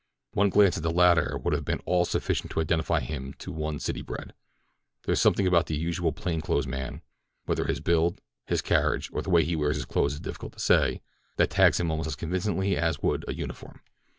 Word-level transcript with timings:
One 0.31 0.49
glance 0.49 0.77
at 0.77 0.81
the 0.81 0.89
latter 0.89 1.37
would 1.43 1.53
have 1.53 1.63
been 1.63 1.77
all 1.85 2.05
sufficient 2.05 2.49
to 2.53 2.59
identify 2.59 3.01
him 3.01 3.33
to 3.35 3.51
one 3.51 3.77
city 3.77 4.01
bred. 4.01 4.33
There 5.03 5.13
is 5.13 5.21
something 5.21 5.45
about 5.45 5.67
the 5.67 5.77
usual 5.77 6.11
plain 6.11 6.41
clothes 6.41 6.65
man—whether 6.65 7.65
his 7.65 7.81
build, 7.81 8.19
his 8.47 8.63
carriage, 8.63 9.11
or 9.13 9.21
the 9.21 9.29
way 9.29 9.43
he 9.43 9.55
wears 9.55 9.75
his 9.75 9.85
clothes, 9.85 10.13
is 10.13 10.19
difficult 10.19 10.53
to 10.53 10.59
say—that 10.59 11.51
tags 11.51 11.79
him 11.79 11.91
almost 11.91 12.07
as 12.07 12.15
convincingly 12.15 12.75
as 12.75 13.03
would 13.03 13.23
a 13.29 13.35
uniform. 13.35 13.81